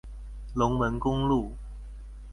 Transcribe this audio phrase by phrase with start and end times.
[0.55, 1.51] 龍汶公路